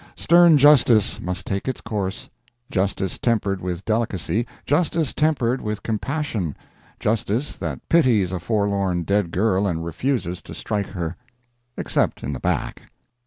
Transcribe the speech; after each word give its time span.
Stern 0.15 0.57
justice 0.57 1.21
must 1.21 1.45
take 1.45 1.67
its 1.67 1.79
course 1.79 2.27
justice 2.71 3.19
tempered 3.19 3.61
with 3.61 3.85
delicacy, 3.85 4.47
justice 4.65 5.13
tempered 5.13 5.61
with 5.61 5.83
compassion, 5.83 6.57
justice 6.99 7.55
that 7.57 7.87
pities 7.87 8.31
a 8.31 8.39
forlorn 8.39 9.03
dead 9.03 9.29
girl 9.29 9.67
and 9.67 9.85
refuses 9.85 10.41
to 10.41 10.55
strike 10.55 10.89
her. 10.89 11.17
Except 11.77 12.23
in 12.23 12.33
the 12.33 12.39
back. 12.39 12.81